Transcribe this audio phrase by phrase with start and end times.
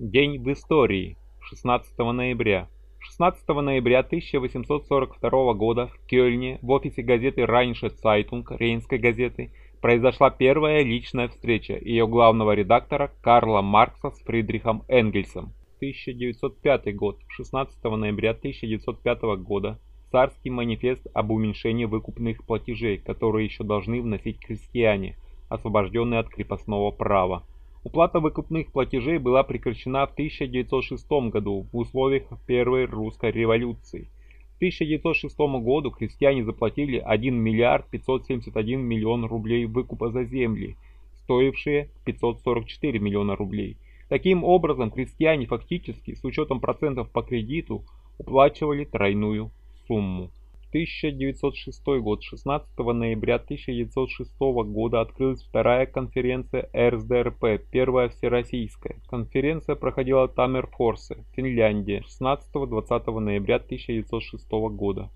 [0.00, 1.16] День в истории.
[1.40, 2.68] 16 ноября.
[3.00, 9.50] 16 ноября 1842 года в Кёльне в офисе газеты Rheinische Zeitung Рейнской газеты
[9.80, 15.52] произошла первая личная встреча ее главного редактора Карла Маркса с Фридрихом Энгельсом.
[15.78, 17.18] 1905 год.
[17.26, 19.80] 16 ноября 1905 года
[20.12, 25.16] царский манифест об уменьшении выкупных платежей, которые еще должны вносить крестьяне,
[25.48, 27.42] освобожденные от крепостного права.
[27.84, 34.08] Уплата выкупных платежей была прекращена в 1906 году в условиях Первой русской революции.
[34.54, 40.76] К 1906 году крестьяне заплатили 1 миллиард 571 миллион рублей выкупа за земли,
[41.22, 43.76] стоившие 544 миллиона рублей.
[44.08, 47.84] Таким образом, крестьяне фактически, с учетом процентов по кредиту,
[48.18, 49.52] уплачивали тройную
[49.86, 50.30] сумму.
[50.70, 52.22] 1906 год.
[52.22, 59.00] 16 ноября 1906 года открылась вторая конференция РСДРП, первая всероссийская.
[59.08, 65.08] Конференция проходила в Таммерфорсе, Финляндия, 16-20 ноября 1906 года.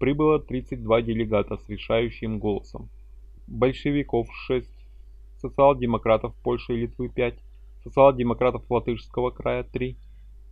[0.00, 2.88] Прибыло 32 делегата с решающим голосом.
[3.46, 4.70] Большевиков 6,
[5.36, 7.34] социал-демократов Польши и Литвы 5,
[7.82, 9.96] социал-демократов Латышского края 3,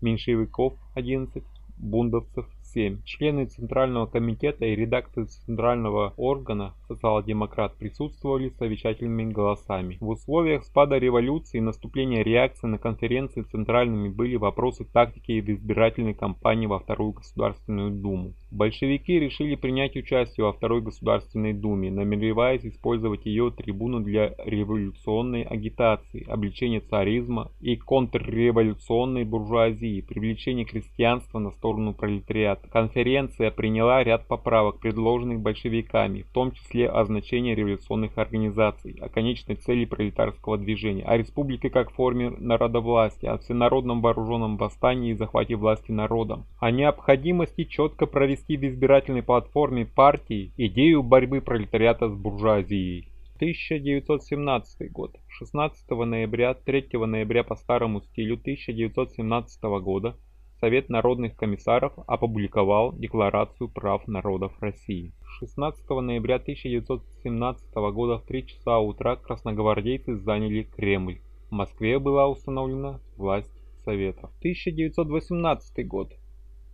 [0.03, 1.43] меньшевиков 11,
[1.79, 3.03] бундовцев 7.
[3.05, 9.99] Члены Центрального комитета и редакции Центрального органа социал-демократ присутствовали совещательными голосами.
[10.01, 16.15] В условиях спада революции и наступления реакции на конференции центральными были вопросы тактики в избирательной
[16.15, 18.33] кампании во Вторую Государственную Думу.
[18.53, 26.27] Большевики решили принять участие во Второй Государственной Думе, намереваясь использовать ее трибуну для революционной агитации,
[26.29, 32.69] обличения царизма и контрреволюционной буржуазии, привлечения крестьянства на сторону пролетариата.
[32.69, 39.57] Конференция приняла ряд поправок, предложенных большевиками, в том числе о значении революционных организаций, о конечной
[39.57, 45.91] цели пролетарского движения, о республике как форме народовластия, о всенародном вооруженном восстании и захвате власти
[45.91, 53.09] народом, о необходимости четко провести в избирательной платформе партии идею борьбы пролетариата с буржуазией.
[53.37, 55.17] 1917 год.
[55.29, 60.17] 16 ноября, 3 ноября по старому стилю 1917 года
[60.63, 65.13] Совет народных комиссаров опубликовал Декларацию прав народов России.
[65.41, 71.19] 16 ноября 1917 года в 3 часа утра красногвардейцы заняли Кремль.
[71.51, 73.51] В Москве была установлена власть
[73.85, 74.31] Советов.
[74.39, 76.13] 1918 год.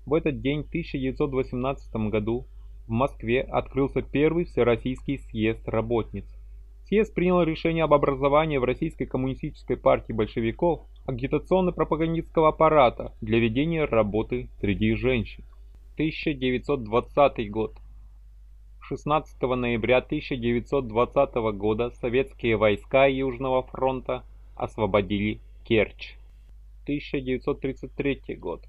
[0.09, 2.47] В этот день, в 1918 году,
[2.87, 6.25] в Москве открылся первый Всероссийский съезд работниц.
[6.87, 14.49] Съезд принял решение об образовании в Российской коммунистической партии большевиков агитационно-пропагандистского аппарата для ведения работы
[14.63, 15.45] среди женщин.
[15.97, 17.77] 1920 год.
[18.81, 24.25] 16 ноября 1920 года советские войска Южного фронта
[24.57, 26.15] освободили Керчь.
[26.85, 28.65] 1933 год.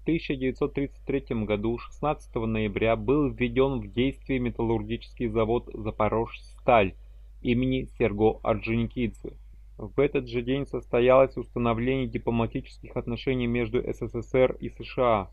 [0.00, 6.94] В 1933 году 16 ноября был введен в действие металлургический завод «Запорожсталь»
[7.42, 9.34] имени Серго Орджоникидзе.
[9.76, 15.30] В этот же день состоялось установление дипломатических отношений между СССР и США.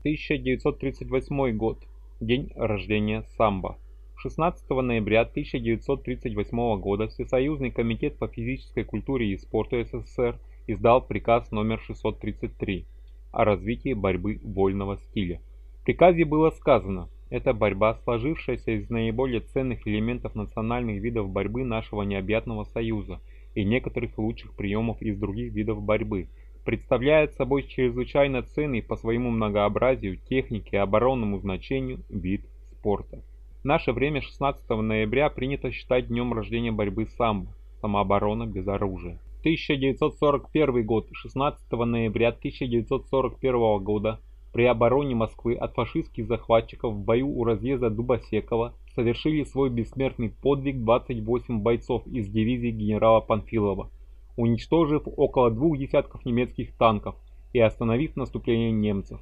[0.00, 1.78] 1938 год.
[2.20, 3.78] День рождения самбо.
[4.16, 11.78] 16 ноября 1938 года Всесоюзный комитет по физической культуре и спорту СССР издал приказ номер
[11.86, 12.84] 633
[13.32, 15.40] о развитии борьбы вольного стиля.
[15.80, 22.02] В приказе было сказано, это борьба, сложившаяся из наиболее ценных элементов национальных видов борьбы нашего
[22.02, 23.20] необъятного союза–
[23.54, 26.28] и некоторых лучших приемов из других видов борьбы,
[26.64, 32.42] представляет собой чрезвычайно ценный по своему многообразию, технике и оборонному значению вид
[32.72, 33.20] спорта.
[33.62, 39.18] В наше время 16 ноября принято считать днем рождения борьбы самбо, самооборона без оружия.
[39.42, 44.20] 1941 год, 16 ноября 1941 года
[44.52, 50.84] при обороне Москвы от фашистских захватчиков в бою у разъезда Дубосекова совершили свой бессмертный подвиг
[50.84, 53.90] 28 бойцов из дивизии генерала Панфилова,
[54.36, 57.16] уничтожив около двух десятков немецких танков
[57.52, 59.20] и остановив наступление немцев.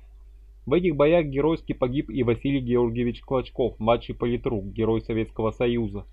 [0.67, 6.05] В этих боях геройски погиб и Василий Георгиевич Клочков, младший политрук, герой Советского Союза.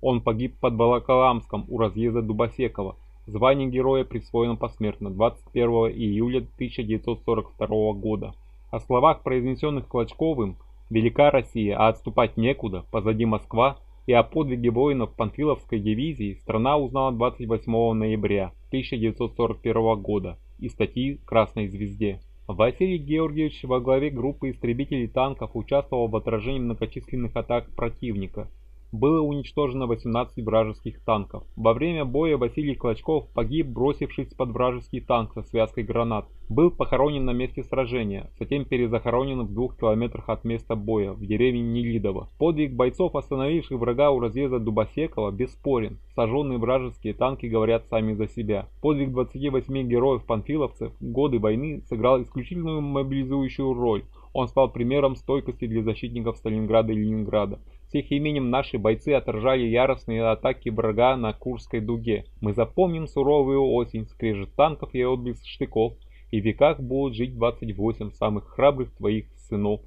[0.00, 2.96] Он погиб под Балакаламском у разъезда Дубосекова.
[3.30, 8.34] Звание героя присвоено посмертно 21 июля 1942 года.
[8.72, 10.56] О словах, произнесенных Клочковым,
[10.90, 13.78] Велика Россия, а отступать некуда, позади Москва,
[14.08, 21.68] и о подвиге воинов Панфиловской дивизии страна узнала 28 ноября 1941 года из статьи «Красной
[21.68, 22.18] звезде».
[22.48, 28.50] Василий Георгиевич во главе группы истребителей танков участвовал в отражении многочисленных атак противника.
[28.92, 31.44] Было уничтожено 18 вражеских танков.
[31.56, 36.26] Во время боя Василий Клочков погиб, бросившись под вражеский танк со связкой гранат.
[36.48, 41.60] Был похоронен на месте сражения, затем перезахоронен в двух километрах от места боя, в деревне
[41.60, 42.28] Нелидово.
[42.38, 45.98] Подвиг бойцов, остановивших врага у разъезда Дубосекова, бесспорен.
[46.16, 48.68] Сожженные вражеские танки говорят сами за себя.
[48.82, 54.02] Подвиг 28 героев-панфиловцев годы войны сыграл исключительную мобилизующую роль.
[54.32, 57.58] Он стал примером стойкости для защитников Сталинграда и Ленинграда.
[57.88, 62.26] С их именем наши бойцы отражали яростные атаки врага на Курской дуге.
[62.40, 65.94] Мы запомним суровую осень, скрежет танков и отблеск штыков,
[66.30, 69.80] и в веках будут жить 28 самых храбрых твоих сынов.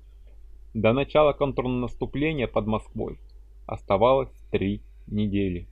[0.74, 3.19] До начала контрнаступления под Москвой
[3.66, 5.68] оставалось три недели.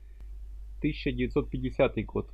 [0.79, 2.27] 1950 год.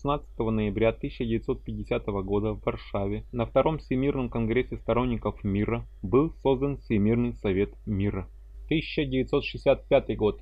[0.00, 7.34] 16 ноября 1950 года в Варшаве на Втором Всемирном конгрессе сторонников мира был создан Всемирный
[7.34, 8.28] совет мира.
[8.66, 10.40] 1965 год.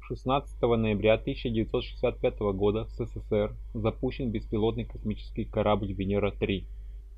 [0.00, 6.64] 16 ноября 1965 года в СССР запущен беспилотный космический корабль Венера-3,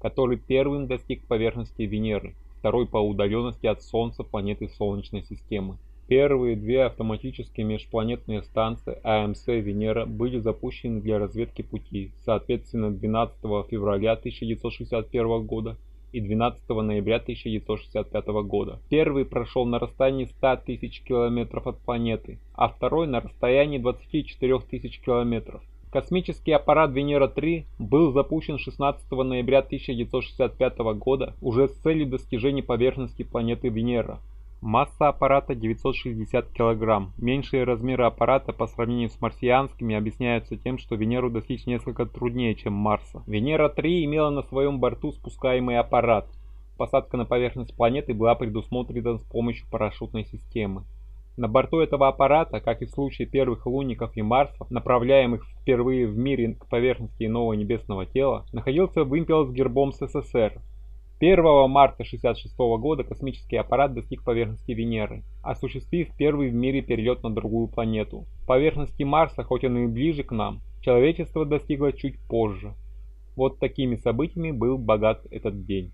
[0.02, 5.78] который первым достиг поверхности Венеры, второй по удаленности от Солнца планеты Солнечной системы.
[6.08, 13.36] Первые две автоматические межпланетные станции АМС «Венера» были запущены для разведки пути, соответственно 12
[13.68, 15.76] февраля 1961 года
[16.12, 18.80] и 12 ноября 1965 года.
[18.88, 25.00] Первый прошел на расстоянии 100 тысяч километров от планеты, а второй на расстоянии 24 тысяч
[25.00, 25.62] километров.
[25.92, 33.68] Космический аппарат Венера-3 был запущен 16 ноября 1965 года уже с целью достижения поверхности планеты
[33.68, 34.20] Венера.
[34.60, 37.12] Масса аппарата 960 кг.
[37.16, 42.72] Меньшие размеры аппарата по сравнению с марсианскими объясняются тем, что Венеру достичь несколько труднее, чем
[42.72, 43.22] Марса.
[43.28, 46.26] Венера-3 имела на своем борту спускаемый аппарат.
[46.76, 50.82] Посадка на поверхность планеты была предусмотрена с помощью парашютной системы.
[51.36, 56.18] На борту этого аппарата, как и в случае первых лунников и Марсов, направляемых впервые в
[56.18, 60.60] мире к поверхности иного небесного тела, находился вымпел с гербом СССР,
[61.20, 67.30] 1 марта 1966 года космический аппарат достиг поверхности Венеры, осуществив первый в мире перелет на
[67.30, 68.26] другую планету.
[68.46, 72.74] Поверхности Марса, хоть он и ближе к нам, человечество достигло чуть позже.
[73.34, 75.92] Вот такими событиями был богат этот день.